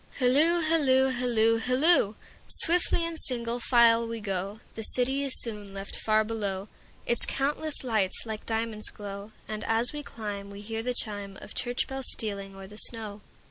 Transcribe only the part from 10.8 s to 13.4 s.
the chimeOf church bells stealing o'er the snow.